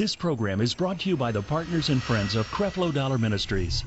[0.00, 3.84] This program is brought to you by the partners and friends of Creflo Dollar Ministries.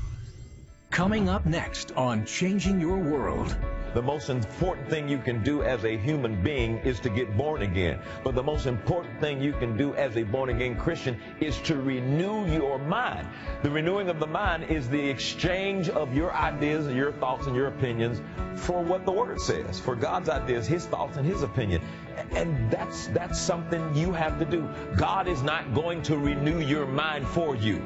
[0.91, 3.57] Coming up next on Changing Your World.
[3.93, 7.61] The most important thing you can do as a human being is to get born
[7.61, 7.99] again.
[8.23, 11.75] But the most important thing you can do as a born again Christian is to
[11.75, 13.27] renew your mind.
[13.61, 17.55] The renewing of the mind is the exchange of your ideas and your thoughts and
[17.55, 18.19] your opinions
[18.55, 21.81] for what the Word says, for God's ideas, His thoughts, and His opinion.
[22.31, 24.67] And that's, that's something you have to do.
[24.97, 27.81] God is not going to renew your mind for you.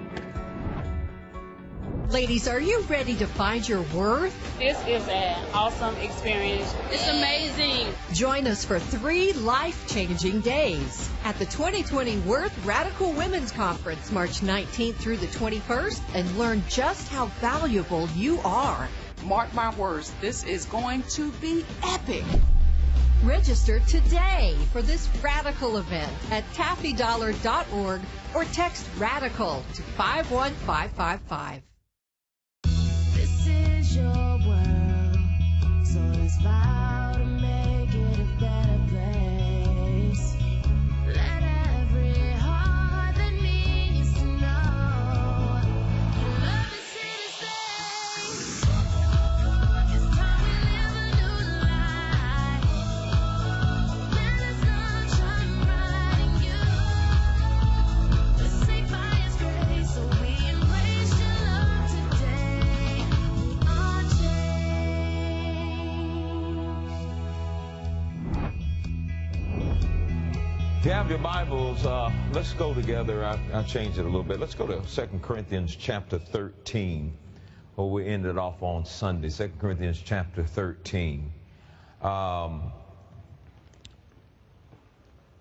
[2.10, 4.58] Ladies, are you ready to find your worth?
[4.58, 6.74] This is an awesome experience.
[6.90, 7.94] It's amazing.
[8.14, 14.40] Join us for three life changing days at the 2020 Worth Radical Women's Conference, March
[14.40, 18.88] 19th through the 21st, and learn just how valuable you are.
[19.26, 22.24] Mark my words, this is going to be epic.
[23.26, 28.00] Register today for this radical event at taffidollar.org
[28.34, 31.64] or text radical to 51555.
[36.30, 36.87] So let's
[70.88, 73.26] you have your Bibles, uh, let's go together.
[73.26, 74.40] I, I changed it a little bit.
[74.40, 77.12] Let's go to 2 Corinthians chapter 13,
[77.76, 79.30] where we ended off on Sunday.
[79.30, 81.30] 2 Corinthians chapter 13.
[82.02, 82.72] Um,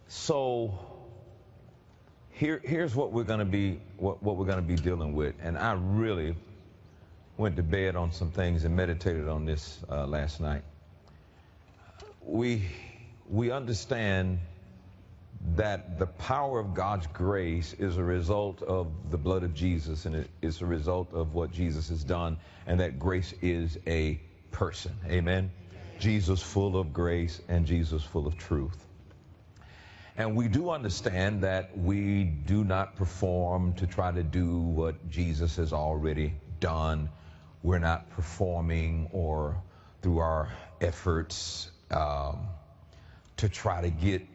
[0.09, 0.77] so
[2.33, 5.37] here, here's what we're going to be what, what we're going to be dealing with,
[5.41, 6.35] and I really
[7.37, 10.63] went to bed on some things and meditated on this uh, last night.
[12.25, 12.65] We
[13.29, 14.41] we understand
[15.55, 20.17] that the power of God's grace is a result of the blood of Jesus and
[20.17, 24.21] it is a result of what Jesus has done, and that grace is a
[24.51, 24.93] person.
[25.09, 25.51] Amen.
[25.99, 28.77] Jesus full of grace and Jesus full of truth.
[30.19, 35.57] And we do understand that we do not perform to try to do what Jesus
[35.57, 37.11] has already done.
[37.63, 39.63] We're not performing or
[40.03, 40.49] through our
[40.81, 42.49] efforts um,
[43.39, 44.27] to try to get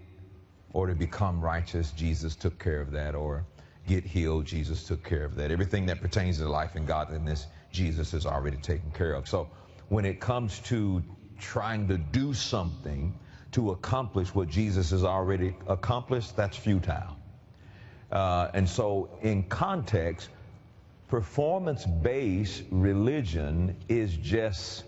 [0.74, 1.92] or to become righteous.
[1.92, 3.16] Jesus took care of that.
[3.16, 3.46] Or
[3.88, 4.46] get healed.
[4.46, 5.52] Jesus took care of that.
[5.52, 9.28] Everything that pertains to life and godliness, Jesus has already taken care of.
[9.28, 9.50] So
[9.90, 11.04] when it comes to
[11.40, 13.14] trying to do something,
[13.52, 17.18] to accomplish what Jesus has already accomplished, that's futile.
[18.12, 20.30] Uh, and so, in context,
[21.08, 24.84] performance based religion is just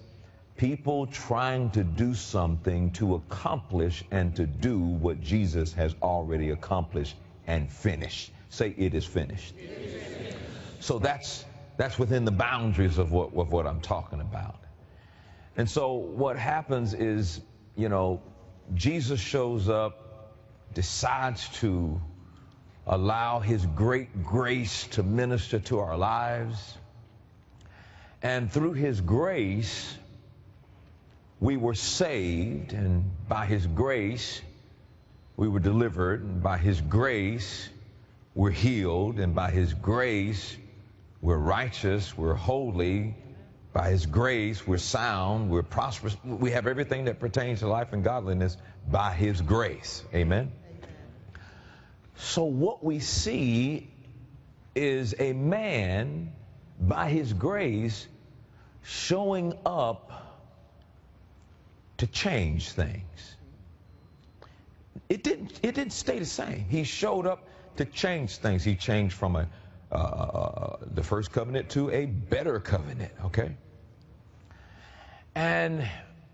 [0.58, 7.16] people trying to do something to accomplish and to do what Jesus has already accomplished
[7.48, 8.32] and finished.
[8.50, 9.56] Say, it is finished.
[10.80, 14.60] So that's that's within the boundaries of what of what I'm talking about.
[15.58, 17.42] And so what happens is,
[17.76, 18.22] you know,
[18.74, 20.34] Jesus shows up,
[20.74, 22.02] decides to
[22.86, 26.78] allow his great grace to minister to our lives.
[28.22, 29.98] And through his grace,
[31.44, 34.42] we were saved, and by his grace,
[35.36, 37.68] we were delivered, and by his grace,
[38.34, 40.56] we're healed, and by his grace,
[41.20, 43.14] we're righteous, we're holy.
[43.74, 46.16] By his grace, we're sound, we're prosperous.
[46.24, 48.56] We have everything that pertains to life and godliness
[48.90, 50.02] by his grace.
[50.14, 50.50] Amen.
[52.16, 53.92] So, what we see
[54.76, 56.32] is a man,
[56.80, 58.08] by his grace,
[58.84, 60.23] showing up
[62.04, 63.38] to change things.
[65.08, 66.66] It didn't, it didn't stay the same.
[66.68, 67.48] He showed up
[67.78, 68.62] to change things.
[68.62, 69.48] He changed from a,
[69.90, 73.56] uh, the first covenant to a better covenant, okay?
[75.34, 75.88] And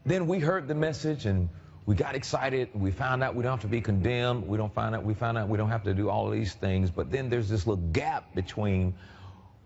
[0.07, 1.49] then we heard the message and
[1.85, 2.69] we got excited.
[2.73, 4.47] We found out we don't have to be condemned.
[4.47, 6.89] We don't find out we found out we don't have to do all these things.
[6.89, 8.95] But then there's this little gap between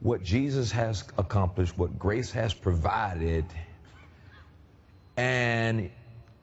[0.02, 3.46] what Jesus has accomplished, what grace has provided,
[5.18, 5.90] and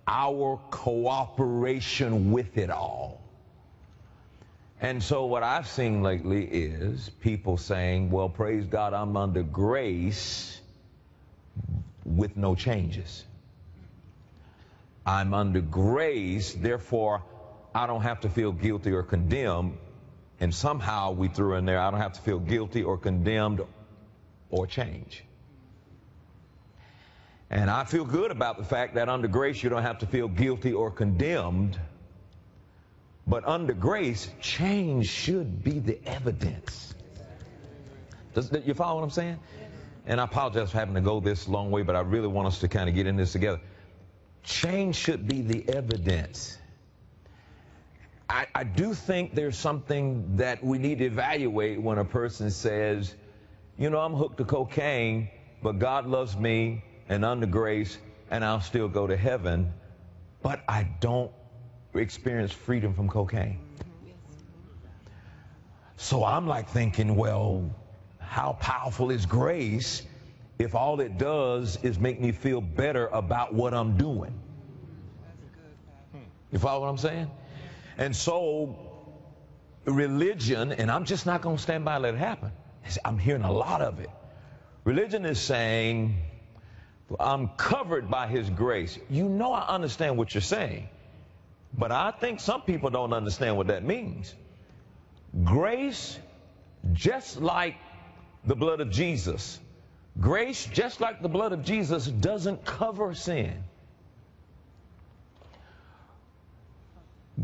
[0.06, 3.20] our cooperation with it all.
[4.80, 10.58] And so what I've seen lately is people saying, well, praise God, I'm under grace
[12.04, 13.24] with no changes.
[15.04, 17.22] I'm under grace, therefore
[17.74, 19.76] I don't have to feel guilty or condemned
[20.40, 23.60] And somehow we threw in there, I don't have to feel guilty or condemned
[24.50, 25.22] or change.
[27.50, 30.28] And I feel good about the fact that under grace you don't have to feel
[30.28, 31.78] guilty or condemned.
[33.26, 36.94] But under grace, change should be the evidence.
[38.34, 39.38] Does, you follow what I'm saying?
[40.06, 42.60] And I apologize for having to go this long way, but I really want us
[42.60, 43.60] to kind of get in this together.
[44.44, 46.56] Change should be the evidence.
[48.28, 53.14] I, I do think there's something that we need to evaluate when a person says,
[53.76, 55.28] you know, I'm hooked to cocaine,
[55.62, 57.98] but God loves me and under grace,
[58.30, 59.74] and I'll still go to heaven,
[60.42, 61.32] but I don't
[61.92, 63.58] experience freedom from cocaine.
[65.96, 67.68] So I'm like thinking, well,
[68.20, 70.02] how powerful is grace
[70.58, 74.32] if all it does is make me feel better about what I'm doing?
[76.52, 77.28] You follow what I'm saying?
[77.98, 78.78] And so,
[79.84, 82.52] religion, and I'm just not going to stand by and let it happen.
[83.04, 84.10] I'm hearing a lot of it.
[84.84, 86.16] Religion is saying,
[87.18, 88.98] I'm covered by His grace.
[89.08, 90.88] You know, I understand what you're saying,
[91.76, 94.34] but I think some people don't understand what that means.
[95.44, 96.18] Grace,
[96.92, 97.76] just like
[98.44, 99.58] the blood of Jesus,
[100.20, 103.64] grace, just like the blood of Jesus, doesn't cover sin.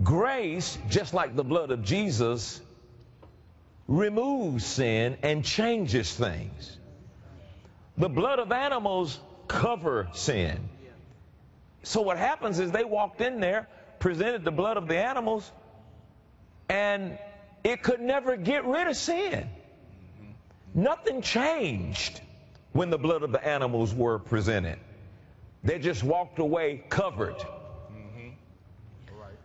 [0.02, 2.60] Grace, just like the blood of Jesus,
[3.88, 6.76] removes sin and changes things.
[7.96, 10.68] The blood of animals cover sin.
[11.82, 13.68] So what happens is they walked in there,
[14.00, 15.50] presented the blood of the animals,
[16.68, 17.18] and
[17.62, 19.48] it could never get rid of sin.
[20.74, 22.20] Nothing changed
[22.72, 24.78] when the blood of the animals were presented.
[25.64, 27.36] They just walked away covered.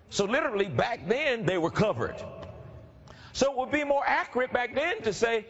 [0.09, 2.21] So literally back then they were covered.
[3.33, 5.45] So it would be more accurate back then to say,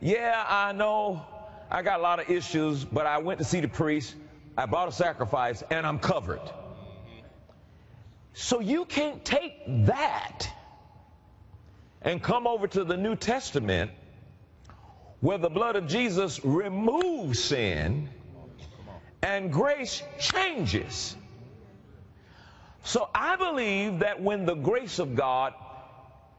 [0.00, 1.26] yeah, I know
[1.70, 4.14] I got a lot of issues, but I went to see the priest,
[4.56, 6.40] I bought a sacrifice, and I'm covered.
[8.34, 9.54] So you can't take
[9.86, 10.48] that
[12.02, 13.90] and come over to the New Testament
[15.20, 18.10] where the blood of Jesus removes sin
[19.22, 21.16] and grace changes.
[22.84, 25.54] So I believe that when the grace of God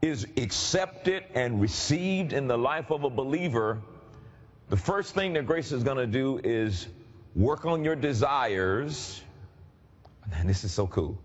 [0.00, 3.82] is accepted and received in the life of a believer,
[4.68, 6.86] the first thing that grace is going to do is
[7.34, 9.22] work on your desires.
[10.32, 11.18] And this is so cool.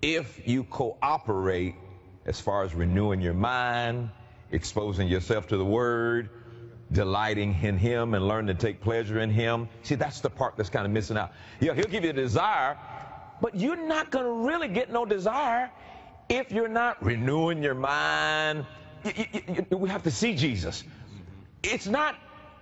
[0.00, 1.74] If you cooperate
[2.26, 4.10] as far as renewing your mind,
[4.50, 6.30] exposing yourself to the Word,
[6.90, 9.68] delighting in Him, and learning to take pleasure in Him.
[9.82, 11.32] See, that's the part that's kind of missing out.
[11.60, 12.78] Yeah, He'll give you a desire,
[13.40, 15.70] but you're not going to really get no desire
[16.28, 18.64] if you're not renewing your mind.
[19.04, 20.82] You, you, you, we have to see Jesus.
[21.62, 22.14] It's not,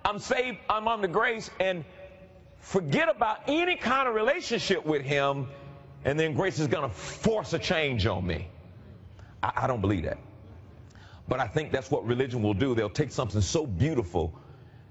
[0.05, 1.85] I'm saved, I'm under grace, and
[2.59, 5.49] forget about any kind of relationship with Him,
[6.05, 8.49] and then grace is going to force a change on me.
[9.43, 10.19] I, I don't believe that.
[11.29, 12.75] But I think that's what religion will do.
[12.75, 14.35] They'll take something so beautiful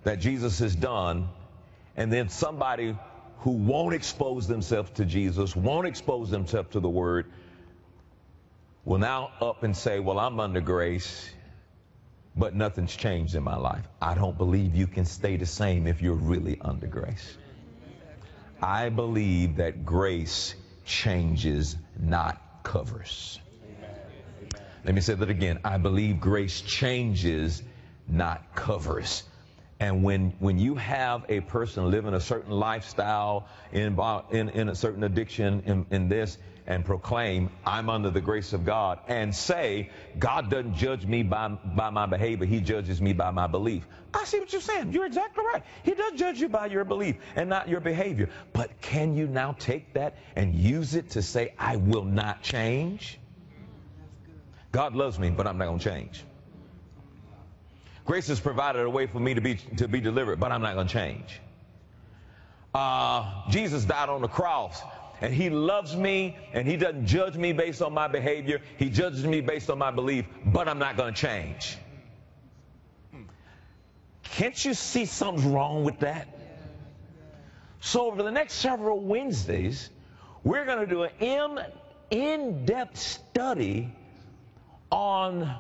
[0.04, 1.30] that Jesus has done,
[1.98, 2.98] and then somebody
[3.40, 7.26] who won't expose themselves to Jesus, won't expose themselves to the Word,
[8.86, 11.30] will now up and say, Well, I'm under grace,
[12.36, 13.86] but nothing's changed in my life.
[14.02, 17.38] I don't believe you can stay the same if you're really under grace.
[18.62, 23.40] I believe that grace changes, not covers.
[24.84, 25.60] Let me say that again.
[25.64, 27.62] I believe grace changes,
[28.08, 29.24] not covers.
[29.80, 33.98] And when, when you have a person living a certain lifestyle, in,
[34.32, 36.38] in, in a certain addiction, in, in this,
[36.72, 41.50] and proclaim, I'm under the grace of God, and say, God doesn't judge me by,
[41.50, 43.86] by my behavior, He judges me by my belief.
[44.14, 44.94] I see what you're saying.
[44.94, 45.64] You're exactly right.
[45.84, 48.30] He does judge you by your belief and not your behavior.
[48.54, 53.20] But can you now take that and use it to say, I will not change?
[54.72, 56.24] God loves me, but I'm not going to change.
[58.06, 60.76] Grace has provided a way for me to be to be delivered, but I'm not
[60.76, 61.40] going to change.
[62.74, 64.82] Uh, Jesus died on the cross,
[65.22, 68.60] and He loves me, and He doesn't judge me based on my behavior.
[68.78, 71.78] He judges me based on my belief, but I'm not going to change.
[74.24, 76.28] Can't you see something's wrong with that?
[77.82, 79.90] So over the next several Wednesdays,
[80.44, 81.60] we're going to do an
[82.10, 83.94] in-depth study
[84.92, 85.56] on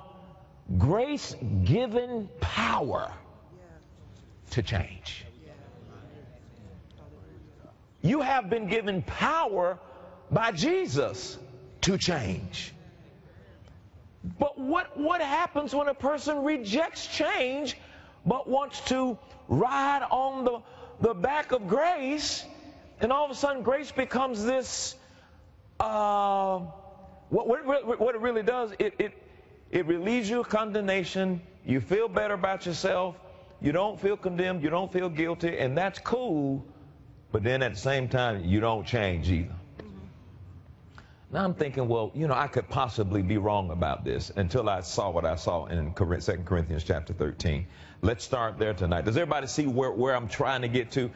[0.78, 3.12] grace given power
[4.52, 5.26] to change.
[8.02, 9.78] You have been given power
[10.32, 11.38] by Jesus
[11.82, 12.74] to change.
[14.40, 17.78] But what, what happens when a person rejects change
[18.26, 19.18] but wants to
[19.48, 20.60] ride on the,
[21.00, 22.46] the back of grace
[23.00, 24.96] and all of a sudden grace becomes this
[25.80, 26.60] uh,
[27.30, 29.14] what, what, what it really does it, it,
[29.72, 31.42] it relieves you of condemnation.
[31.66, 33.16] You feel better about yourself.
[33.62, 34.64] You don't feel condemned.
[34.64, 35.58] You don't feel guilty.
[35.58, 36.66] And that's cool
[37.32, 39.56] but then at the same time you don't change either
[41.34, 44.82] now I'm thinking, well, you know, I could possibly be wrong about this until I
[44.82, 46.06] saw what I saw in 2
[46.44, 47.66] Corinthians chapter 13.
[48.02, 49.06] Let's start there tonight.
[49.06, 51.10] Does everybody see where, where I'm trying to get to?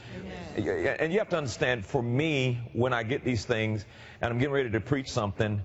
[0.57, 0.95] Amen.
[0.99, 3.83] And you have to understand, for me, when I get these things
[4.21, 5.61] and I'm getting ready to preach something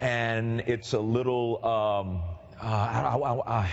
[0.00, 2.22] and it's a little, um,
[2.62, 3.70] uh, I, I, I,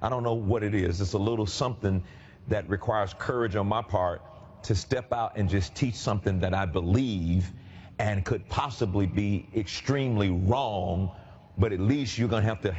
[0.00, 1.02] I don't know what it is.
[1.02, 2.02] It's a little something
[2.46, 4.22] that requires courage on my part
[4.64, 7.52] to step out and just teach something that I believe
[7.98, 11.10] and could possibly be extremely wrong,
[11.56, 12.76] but at least you're going to have to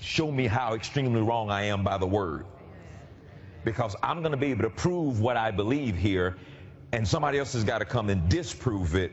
[0.00, 2.46] show me how extremely wrong I am by the word.
[3.64, 6.36] Because I'm going to be able to prove what I believe here,
[6.92, 9.12] and somebody else has got to come and disprove it.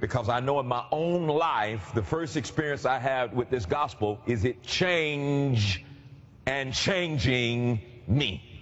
[0.00, 4.20] Because I know in my own life, the first experience I had with this gospel
[4.26, 5.84] is it change
[6.46, 8.53] and changing me.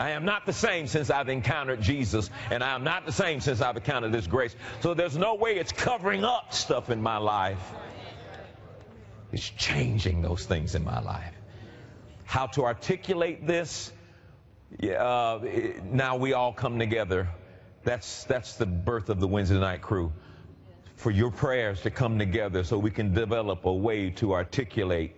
[0.00, 3.42] I am not the same since I've encountered Jesus, and I am not the same
[3.42, 4.56] since I've encountered this grace.
[4.80, 7.60] So there's no way it's covering up stuff in my life.
[9.30, 11.34] It's changing those things in my life.
[12.24, 13.92] How to articulate this?
[14.78, 15.48] Yeah, uh,
[15.84, 17.28] now we all come together.
[17.84, 20.14] That's that's the birth of the Wednesday night crew.
[20.96, 25.14] For your prayers to come together so we can develop a way to articulate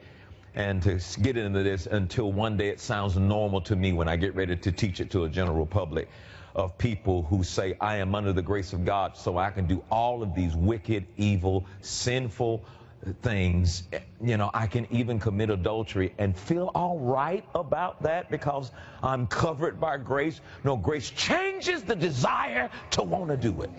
[0.54, 4.16] and to get into this until one day it sounds normal to me when I
[4.16, 6.09] get ready to teach it to a general public
[6.54, 9.82] of people who say, I am under the grace of God, so I can do
[9.90, 12.64] all of these wicked, evil, sinful
[13.06, 13.85] uh, things.
[13.92, 18.71] Eh, you know, I can even commit adultery and feel all right about that because
[19.02, 20.40] I'm covered by grace.
[20.62, 23.71] No, grace changes the desire to want to do it.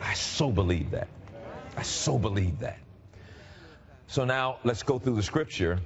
[0.00, 1.06] I so believe that.
[1.76, 2.78] I so believe that.
[4.12, 5.80] So now let's go through the scripture.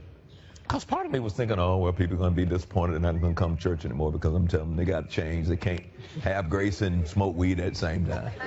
[0.64, 3.04] Because part of me was thinking, oh, well, people are going to be disappointed and
[3.04, 5.46] not going to come to church anymore because I'm telling them they got to change.
[5.46, 5.84] They can't
[6.24, 8.32] have grace and smoke weed at the same time.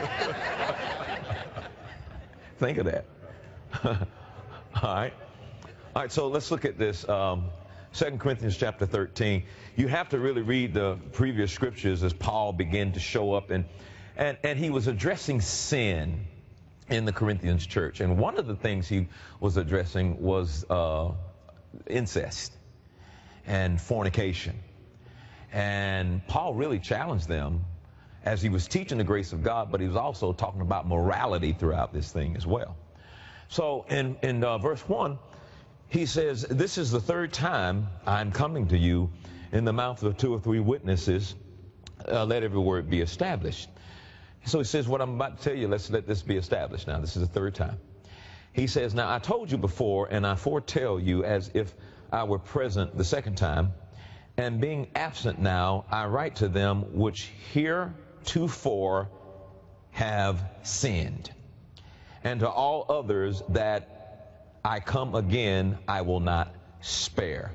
[2.57, 3.05] Think of that.
[3.86, 3.95] All
[4.83, 5.13] right.
[5.95, 7.07] All right, so let's look at this.
[7.07, 7.45] Um,
[7.93, 9.43] 2 Corinthians chapter 13.
[9.77, 13.63] You have to really read the previous scriptures as Paul began to show up, and,
[14.17, 16.25] and, and he was addressing sin
[16.89, 18.00] in the Corinthians church.
[18.01, 19.08] And one of the things he
[19.39, 21.12] was addressing was uh,
[21.88, 22.53] incest
[23.46, 24.60] and fornication.
[25.51, 27.65] And Paul really challenged them
[28.24, 31.53] as he was teaching the grace of God, but he was also talking about morality
[31.53, 32.75] throughout this thing as well.
[33.48, 35.17] So in, in uh, verse 1,
[35.88, 39.10] he says, This is the third time I'm coming to you
[39.51, 41.34] in the mouth of two or three witnesses.
[42.08, 43.69] Uh, let every word be established.
[44.46, 47.00] So he says, What I'm about to tell you, let's let this be established now.
[47.00, 47.77] This is the third time.
[48.53, 51.74] He says, Now I told you before, and I foretell you as if
[52.12, 53.74] I were present the second time,
[54.38, 59.10] and being absent now, I write to them which heretofore
[59.91, 61.31] have sinned,
[62.24, 64.00] and to all others that
[64.63, 67.51] I come again, I will not spare.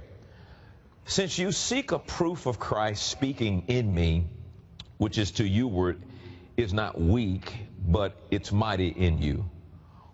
[1.07, 4.27] Since you seek a proof of Christ speaking in me,
[4.97, 6.03] which is to you word
[6.57, 7.53] is not weak,
[7.87, 9.45] but it's mighty in you.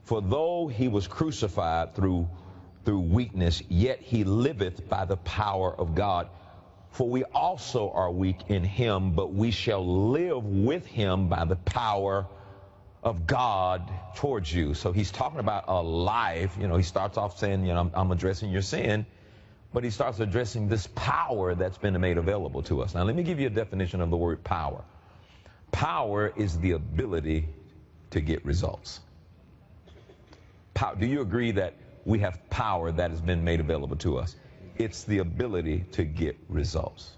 [0.05, 2.29] For though he was crucified through
[2.85, 6.29] through weakness, yet he liveth by the power of God.
[6.93, 11.57] For we also are weak in him, but we shall live with him by the
[11.57, 12.27] power
[13.03, 14.75] of God towards you.
[14.75, 16.57] So he's talking about a life.
[16.61, 19.07] You know, he starts off saying, you know, I'm, I'm addressing your sin,
[19.73, 22.95] but he starts addressing this power that's been made available to us.
[22.95, 24.83] Now, let me give you a definition of the word power.
[25.73, 27.49] Power is the ability
[28.11, 29.01] to get results.
[30.75, 31.75] Power, do you agree that
[32.05, 34.35] we have power that has been made available to us?
[34.77, 37.11] It's the ability to get results.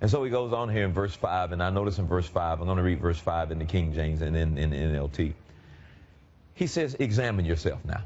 [0.00, 2.60] And so he goes on here in verse 5, and I notice in verse 5,
[2.60, 5.32] I'm going to read verse 5 in the King James and in, in, in NLT.
[6.54, 8.02] He says, Examine yourself now.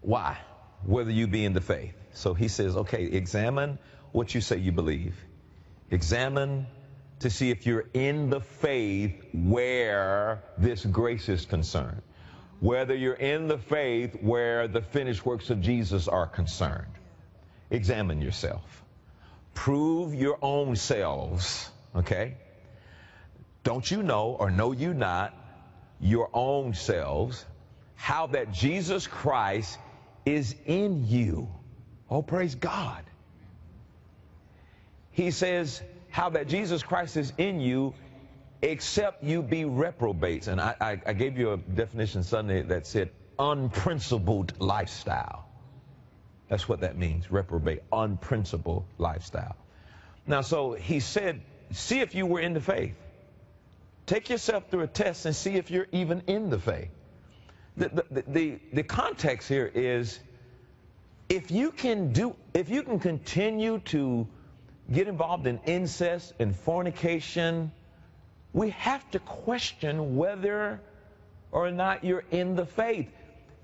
[0.00, 0.38] Why?
[0.84, 1.94] Whether you be in the faith.
[2.12, 3.78] So he says, okay, examine
[4.12, 5.14] what you say you believe.
[5.90, 6.66] Examine
[7.20, 12.02] to see if you're in the faith where this grace is concerned.
[12.60, 16.92] Whether you're in the faith where the finished works of Jesus are concerned.
[17.70, 18.84] Examine yourself.
[19.54, 22.36] Prove your own selves, okay?
[23.64, 25.34] Don't you know or know you not
[26.00, 27.44] your own selves
[27.94, 29.78] how that Jesus Christ
[30.24, 31.48] is in you.
[32.08, 33.02] Oh, praise God.
[35.10, 37.94] He says, how that Jesus Christ is in you,
[38.62, 40.48] except you be reprobates.
[40.48, 45.48] And I, I, I gave you a definition Sunday that said unprincipled lifestyle.
[46.48, 49.56] That's what that means, reprobate, unprincipled lifestyle.
[50.26, 51.40] Now, so he said,
[51.72, 52.94] see if you were in the faith.
[54.06, 56.88] Take yourself through a test and see if you're even in the faith.
[57.76, 60.18] The, the, the, the context here is
[61.28, 64.26] if you can do, if you can continue to
[64.90, 67.70] get involved in incest and fornication,
[68.52, 70.80] we have to question whether
[71.52, 73.10] or not you're in the faith.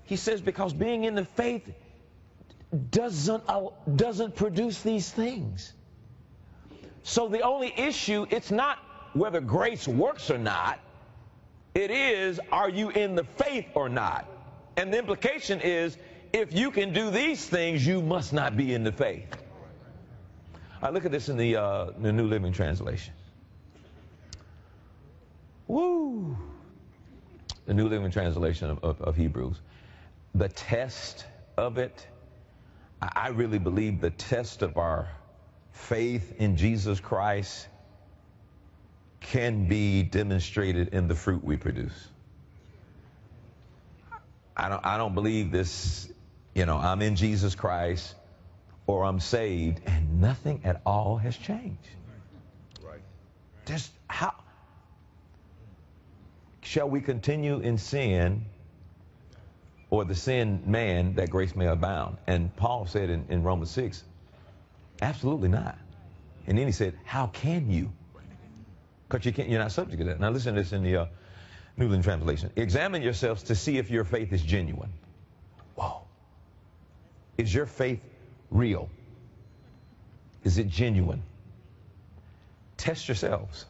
[0.03, 1.71] He says because being in the faith
[2.91, 3.43] doesn't
[3.95, 5.73] doesn't produce these things.
[7.03, 8.77] So the only issue it's not
[9.13, 10.79] whether grace works or not.
[11.73, 14.27] It is are you in the faith or not?
[14.77, 15.97] And the implication is
[16.33, 19.27] if you can do these things, you must not be in the faith.
[20.81, 23.13] I look at this in the, uh, the New Living Translation.
[25.67, 26.37] Woo!
[27.65, 29.59] The New Living Translation of, of, of Hebrews.
[30.35, 31.25] The test
[31.57, 32.05] of it,
[33.01, 35.07] I really believe the test of our
[35.71, 37.67] faith in Jesus Christ
[39.21, 42.09] can be demonstrated in the fruit we produce.
[44.55, 46.07] I don't, I don't believe this,
[46.53, 48.15] you know, I'm in Jesus Christ
[48.87, 51.89] or I'm saved and nothing at all has changed.
[52.83, 53.01] Right.
[53.65, 54.33] Just how
[56.61, 58.45] shall we continue in sin
[59.89, 62.17] or the sin man that grace may abound?
[62.27, 64.03] And Paul said in, in Romans 6,
[65.01, 65.77] absolutely not.
[66.47, 67.91] And then he said, how can you?
[69.07, 70.19] Because you can't, you're not subject to that.
[70.19, 71.05] Now listen to this in the uh,
[71.77, 72.51] New Living Translation.
[72.55, 74.91] Examine yourselves to see if your faith is genuine.
[75.75, 76.01] Whoa.
[77.37, 78.01] Is your faith
[78.49, 78.89] real?
[80.43, 81.23] Is it genuine?
[82.77, 83.65] Test yourselves.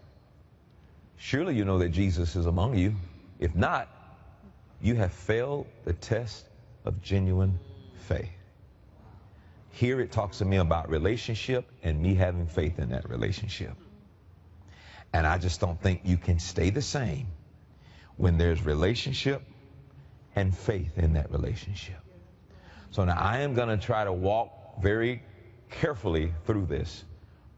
[1.18, 2.96] Surely you know that Jesus is among you.
[3.40, 3.90] If not,
[4.82, 6.46] you have failed the test
[6.84, 7.60] of genuine
[8.08, 8.30] faith.
[9.72, 13.74] Here it talks to me about relationship and me having faith in that relationship.
[15.14, 17.28] And I just don't think you can stay the same
[18.18, 19.42] when there's relationship
[20.36, 22.00] and faith in that relationship.
[22.92, 25.24] So now I am going to try to walk very
[25.70, 27.04] carefully through this,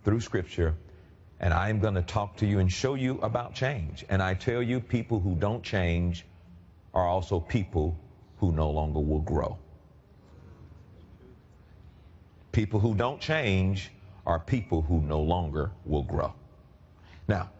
[0.03, 0.75] through scripture,
[1.39, 4.05] and I am going to talk to you and show you about change.
[4.09, 6.25] And I tell you, people who don't change
[6.93, 7.97] are also people
[8.39, 9.57] who no longer will grow.
[12.51, 13.91] People who don't change
[14.25, 16.33] are people who no longer will grow.
[17.27, 17.51] Now,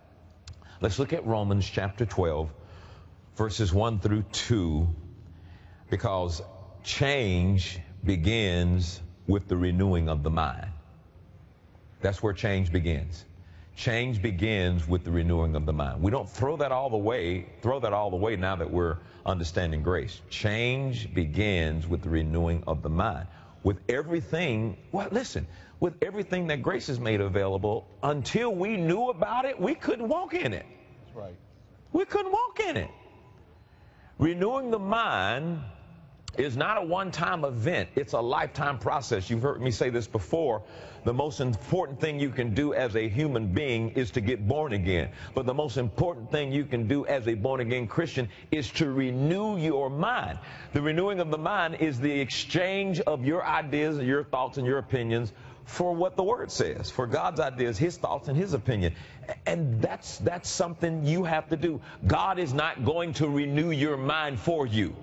[0.81, 2.49] let's look at Romans chapter 12,
[3.35, 4.87] verses 1 through 2,
[5.91, 6.41] because
[6.83, 10.67] change begins with the renewing of the mind.
[12.01, 13.25] That's where change begins.
[13.75, 16.01] Change begins with the renewing of the mind.
[16.01, 18.97] We don't throw that all the way, throw that all the way now that we're
[19.25, 20.21] understanding grace.
[20.29, 23.27] Change begins with the renewing of the mind.
[23.63, 25.45] With everything, well, listen,
[25.79, 30.33] with everything that grace has made available, until we knew about it, we couldn't walk
[30.33, 30.65] in it.
[31.05, 31.35] That's right.
[31.91, 32.89] We couldn't walk in it.
[34.17, 35.61] Renewing the mind
[36.37, 39.29] is not a one time event, it's a lifetime process.
[39.29, 40.63] You've heard me say this before.
[41.03, 44.73] The most important thing you can do as a human being is to get born
[44.73, 45.09] again.
[45.33, 48.91] But the most important thing you can do as a born again Christian is to
[48.91, 50.39] renew your mind.
[50.73, 54.79] The renewing of the mind is the exchange of your ideas, your thoughts, and your
[54.79, 55.31] opinions
[55.67, 58.95] for what the word says, for God's ideas, his thoughts, and his opinion.
[59.45, 61.81] And that's that's something you have to do.
[62.05, 64.95] God is not going to renew your mind for you.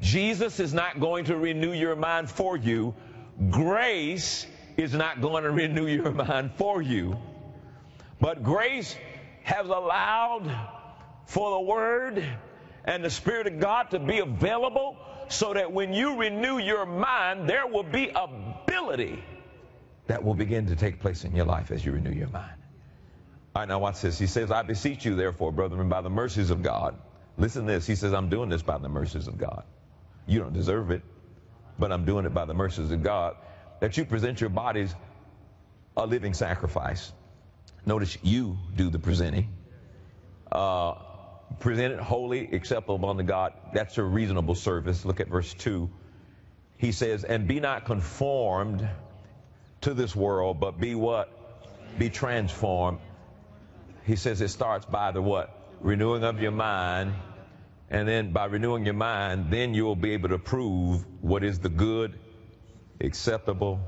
[0.00, 2.94] Jesus is not going to renew your mind for you.
[3.50, 7.18] Grace is not going to renew your mind for you.
[8.20, 8.96] But grace
[9.42, 10.50] has allowed
[11.26, 12.24] for the Word
[12.84, 14.96] and the Spirit of God to be available
[15.28, 19.22] so that when you renew your mind, there will be ability
[20.06, 22.50] that will begin to take place in your life as you renew your mind.
[23.54, 24.18] All right, now watch this.
[24.18, 26.96] He says, I beseech you, therefore, brethren, by the mercies of God.
[27.38, 27.86] Listen to this.
[27.86, 29.64] He says, I'm doing this by the mercies of God.
[30.30, 31.02] You don't deserve it,
[31.76, 33.34] but I'm doing it by the mercies of God.
[33.80, 34.94] That you present your bodies
[35.96, 37.10] a living sacrifice.
[37.84, 39.48] Notice you do the presenting.
[40.52, 40.94] Uh,
[41.58, 43.54] present it holy, acceptable unto God.
[43.74, 45.04] That's a reasonable service.
[45.04, 45.90] Look at verse 2.
[46.78, 48.88] He says, And be not conformed
[49.80, 51.28] to this world, but be what?
[51.98, 53.00] Be transformed.
[54.04, 55.50] He says it starts by the what?
[55.80, 57.14] Renewing of your mind
[57.90, 61.68] And then by renewing your mind, then you'll be able to prove what is the
[61.68, 62.18] good,
[63.00, 63.80] acceptable,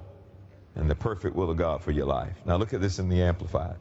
[0.74, 2.34] and the perfect will of God for your life.
[2.44, 3.76] Now look at this in the Amplified.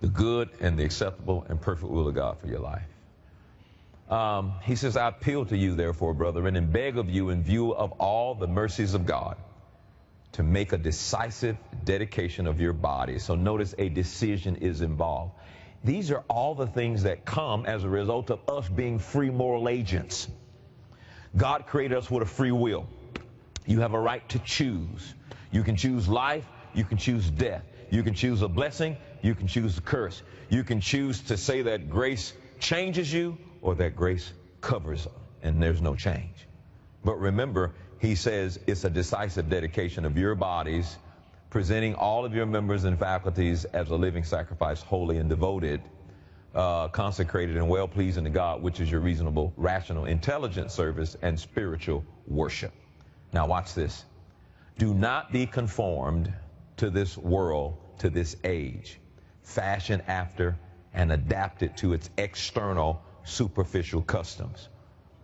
[0.00, 2.86] The good and the acceptable and perfect will of God for your life.
[4.08, 7.72] Um, he says, I appeal to you, therefore, brethren, and beg of you, in view
[7.74, 9.36] of all the mercies of God,
[10.32, 13.18] to make a decisive dedication of your body.
[13.18, 15.32] So notice a decision is involved.
[15.84, 19.68] These are all the things that come as a result of us being free moral
[19.68, 20.28] agents.
[21.36, 22.86] God created us with a free will.
[23.66, 25.14] You have a right to choose.
[25.50, 27.64] You can choose life, you can choose death.
[27.90, 30.22] You can choose a blessing, you can choose a curse.
[30.48, 35.06] You can choose to say that grace changes you or that grace covers
[35.42, 36.46] and there's no change.
[37.04, 40.96] But remember, he says it's a decisive dedication of your bodies,
[41.52, 45.82] presenting all of your members and faculties as a living sacrifice, holy and devoted,
[46.54, 51.38] uh, consecrated and well pleasing to God, which is your reasonable, rational, intelligent service and
[51.38, 52.72] spiritual worship.
[53.34, 54.06] Now, watch this.
[54.78, 56.32] Do not be conformed
[56.78, 58.98] to this world, to this age,
[59.42, 60.56] fashioned after
[60.94, 64.70] and adapted to its external, superficial customs.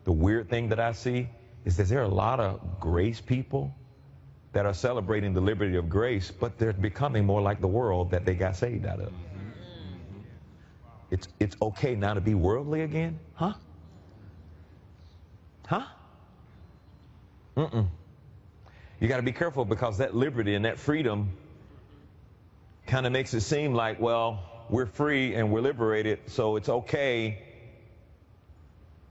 [0.04, 1.26] The weird thing that I see
[1.64, 3.74] is that there are a lot of grace people
[4.52, 8.24] that are celebrating the liberty of grace, but they're becoming more like the world that
[8.24, 9.12] they got saved out of.
[11.11, 13.18] It's, it's okay now to be worldly again?
[13.34, 13.54] Huh?
[15.66, 15.84] Huh?
[17.56, 17.88] Mm-mm.
[19.00, 21.30] You got to be careful because that liberty and that freedom
[22.87, 27.42] kind of makes it seem like, well, we're free and we're liberated, so it's okay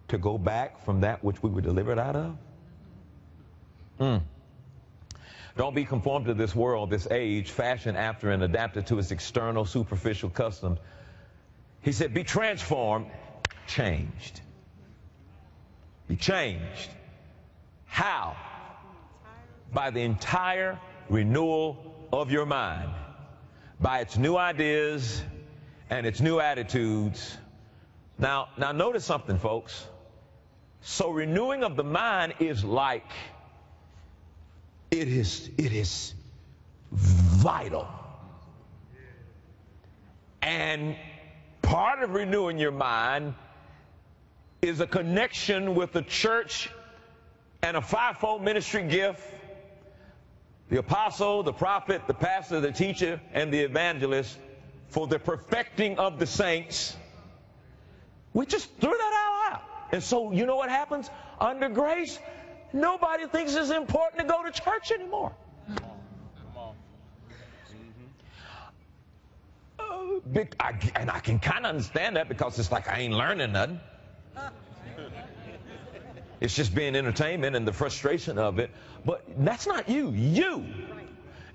[0.10, 2.38] to go back from that which we were delivered out of?
[4.00, 4.22] Mm.
[5.58, 9.66] Don't be conformed to this world, this age, fashioned after and adapted to its external,
[9.66, 10.78] superficial customs.
[11.82, 13.08] He said, be transformed,
[13.66, 14.40] changed.
[16.08, 16.90] Be changed.
[17.86, 18.36] How?
[19.74, 22.92] By the entire renewal of your mind,
[23.82, 25.24] by its new ideas
[25.90, 27.36] and its new attitudes.
[28.20, 29.88] Now, now notice something, folks.
[30.82, 33.12] So renewing of the mind is like
[35.00, 36.14] it is it is
[36.92, 37.88] vital.
[40.42, 40.96] And
[41.62, 43.34] part of renewing your mind
[44.62, 46.70] is a connection with the church
[47.62, 49.22] and a fivefold ministry gift
[50.70, 54.38] the apostle, the prophet, the pastor, the teacher, and the evangelist
[54.90, 56.96] for the perfecting of the saints.
[58.34, 59.28] We just threw that out.
[59.92, 61.10] And so, you know what happens?
[61.40, 62.20] Under grace,
[62.74, 65.34] nobody thinks it's important to go to church anymore.
[69.80, 73.52] Uh, I, and I can kind of understand that because it's like I ain't learning
[73.54, 73.80] nothing.
[76.40, 78.70] It's just being entertainment and the frustration of it.
[79.06, 80.12] But that's not you.
[80.12, 80.66] You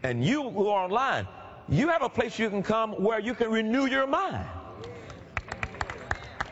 [0.02, 1.28] and you who are online,
[1.68, 4.44] you have a place you can come where you can renew your mind.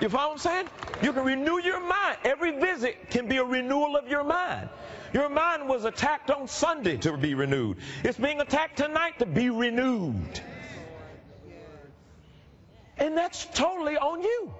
[0.01, 0.69] You follow what I'm saying?
[1.03, 2.19] You can renew your mind.
[2.25, 4.71] Every visit can be a renewal of your mind.
[5.13, 7.79] Your mind was attacked on Sunday to be renewed.
[8.03, 10.41] It's being attacked tonight to be renewed.
[12.97, 14.55] And that's totally on you.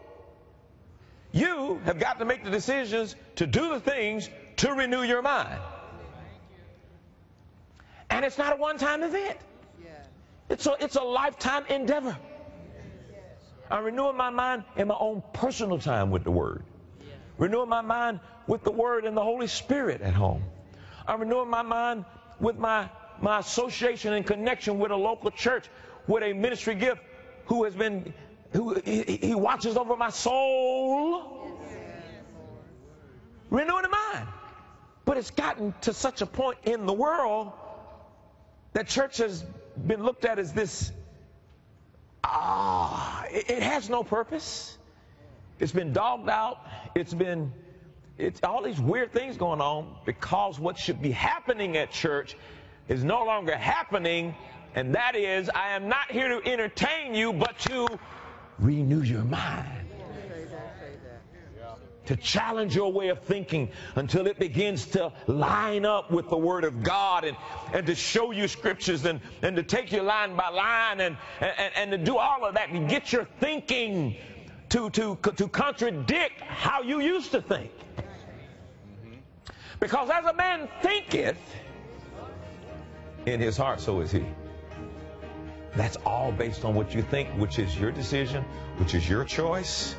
[1.33, 5.61] You have got to make the decisions to do the things to renew your mind.
[8.11, 9.39] And it's not a one time event,
[10.49, 12.17] it's a, it's a lifetime endeavor.
[13.71, 16.65] I'm renewing my mind in my own personal time with the Word,
[17.39, 20.43] renewing my mind with the Word and the Holy Spirit at home.
[21.07, 22.05] I'm renewing my mind
[22.41, 22.89] with my,
[23.21, 25.67] my association and connection with a local church,
[26.09, 27.01] with a ministry gift
[27.47, 28.13] who has been
[28.53, 31.59] who he, he watches over my soul.
[33.51, 34.29] Renewing the mind.
[35.05, 37.53] But it's gotten to such a point in the world
[38.73, 39.45] that church has
[39.87, 40.93] been looked at as this
[42.31, 44.79] ah, it, it has no purpose.
[45.59, 46.59] It's been dogged out.
[46.95, 47.53] It's been
[48.21, 52.37] it's all these weird things going on because what should be happening at church
[52.89, 54.35] is no longer happening,
[54.75, 57.87] and that is, I am not here to entertain you, but to
[58.59, 59.80] renew your mind.
[62.11, 66.65] To challenge your way of thinking until it begins to line up with the Word
[66.65, 67.37] of God and,
[67.73, 71.73] and to show you scriptures and, and to take you line by line and, and,
[71.77, 74.17] and to do all of that and get your thinking
[74.71, 77.71] to, to, to contradict how you used to think.
[79.79, 81.39] Because as a man thinketh
[83.25, 84.25] in his heart, so is he.
[85.77, 88.43] That's all based on what you think, which is your decision,
[88.79, 89.95] which is your choice.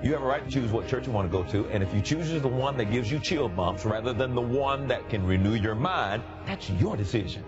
[0.00, 1.92] You have a right to choose what church you want to go to, and if
[1.92, 5.26] you choose the one that gives you chill bumps rather than the one that can
[5.26, 7.44] renew your mind, that's your decision.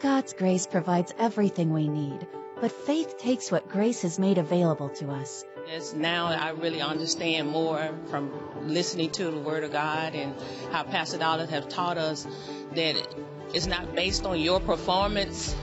[0.00, 2.26] God's grace provides everything we need,
[2.60, 5.44] but faith takes what grace has made available to us.
[5.72, 8.30] As now I really understand more from
[8.68, 10.34] listening to the Word of God and
[10.72, 12.26] how Pastor Dollars have taught us
[12.74, 13.16] that
[13.54, 15.56] it's not based on your performance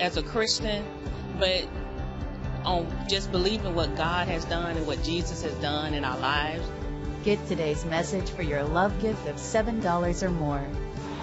[0.00, 0.84] as a Christian,
[1.38, 1.66] but
[2.64, 6.68] on just believing what God has done and what Jesus has done in our lives.
[7.24, 10.66] Get today's message for your love gift of $7 or more.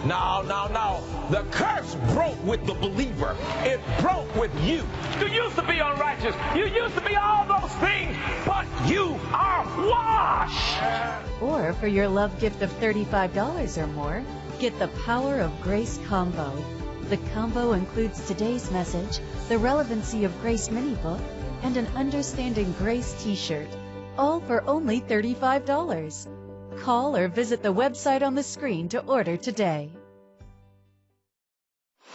[0.05, 1.03] No, no, no.
[1.29, 3.35] The curse broke with the believer.
[3.63, 4.87] It broke with you.
[5.19, 6.35] You used to be unrighteous.
[6.55, 11.41] You used to be all those things, but you are washed.
[11.41, 14.23] Or for your love gift of $35 or more,
[14.59, 16.53] get the Power of Grace combo.
[17.09, 21.19] The combo includes today's message, the Relevancy of Grace mini book,
[21.63, 23.67] and an Understanding Grace t-shirt,
[24.15, 26.27] all for only $35.
[26.81, 29.89] Call or visit the website on the screen to order today.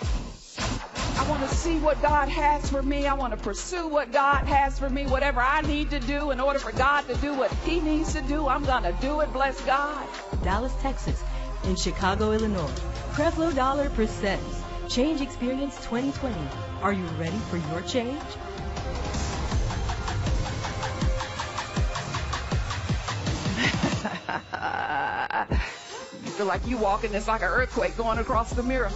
[0.00, 3.08] I want to see what God has for me.
[3.08, 5.06] I want to pursue what God has for me.
[5.06, 8.22] Whatever I need to do in order for God to do what He needs to
[8.22, 9.32] do, I'm going to do it.
[9.32, 10.06] Bless God.
[10.44, 11.20] Dallas, Texas,
[11.64, 12.70] and Chicago, Illinois.
[13.14, 16.36] Creflo Dollar presents Change Experience 2020.
[16.82, 18.20] Are you ready for your change?
[26.22, 28.90] you feel like you walking, it's like an earthquake going across the mirror.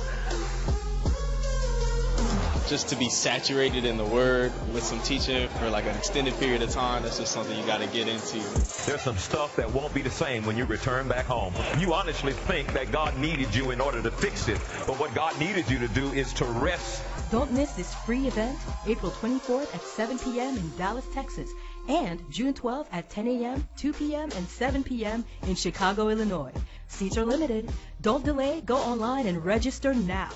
[2.68, 6.60] Just to be saturated in the word with some teaching for like an extended period
[6.60, 8.40] of time, that's just something you got to get into.
[8.84, 11.54] There's some stuff that won't be the same when you return back home.
[11.78, 15.38] You honestly think that God needed you in order to fix it, but what God
[15.38, 17.02] needed you to do is to rest.
[17.30, 20.58] Don't miss this free event, April 24th at 7 p.m.
[20.58, 21.50] in Dallas, Texas,
[21.88, 25.24] and June 12th at 10 a.m., 2 p.m., and 7 p.m.
[25.46, 26.52] in Chicago, Illinois.
[26.88, 27.72] Seats are limited.
[28.02, 28.60] Don't delay.
[28.60, 30.28] Go online and register now.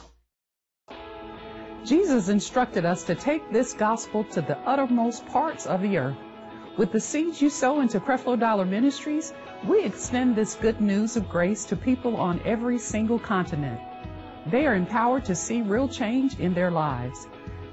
[1.85, 6.17] Jesus instructed us to take this gospel to the uttermost parts of the earth.
[6.77, 9.35] With the seeds you sow into Creflo Dollar Ministries,
[9.67, 13.81] we extend this good news of grace to people on every single continent.
[14.47, 17.27] They are empowered to see real change in their lives.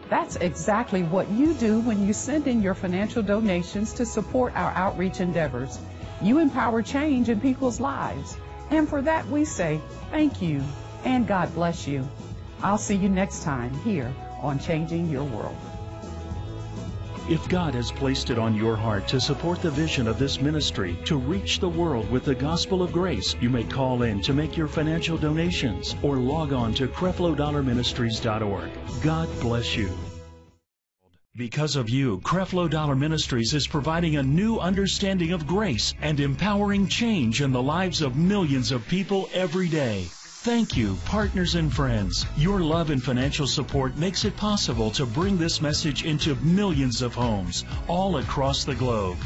[0.10, 4.72] That's exactly what you do when you send in your financial donations to support our
[4.72, 5.80] outreach endeavors.
[6.20, 8.36] You empower change in people's lives.
[8.72, 10.64] And for that we say thank you
[11.06, 12.08] and God bless you.
[12.62, 15.56] I'll see you next time here on Changing Your World.
[17.30, 20.98] If God has placed it on your heart to support the vision of this ministry
[21.06, 24.58] to reach the world with the gospel of grace, you may call in to make
[24.58, 28.72] your financial donations or log on to creflodollarministries.org.
[29.04, 29.92] God bless you.
[31.36, 36.88] Because of you, Creflo Dollar Ministries is providing a new understanding of grace and empowering
[36.88, 40.08] change in the lives of millions of people every day.
[40.44, 42.26] Thank you, partners and friends.
[42.38, 47.14] Your love and financial support makes it possible to bring this message into millions of
[47.14, 49.18] homes all across the globe.